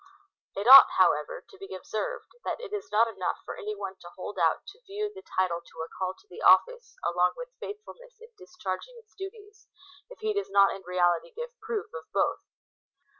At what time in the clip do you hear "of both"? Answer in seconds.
11.93-12.39